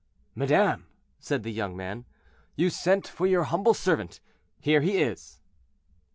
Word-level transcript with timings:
"Madame," 0.33 0.87
said 1.19 1.43
the 1.43 1.51
young 1.51 1.77
man, 1.77 2.05
"you 2.55 2.71
sent 2.71 3.07
for 3.07 3.27
your 3.27 3.43
humble 3.43 3.75
servant—here 3.75 4.81
he 4.81 4.97
is." 4.97 5.39